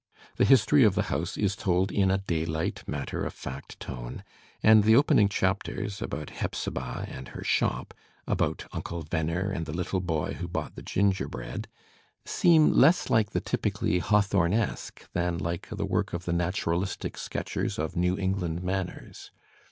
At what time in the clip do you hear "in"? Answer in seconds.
1.91-2.09